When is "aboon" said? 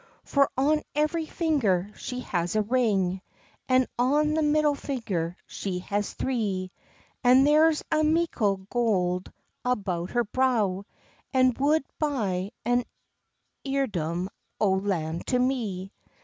9.63-10.07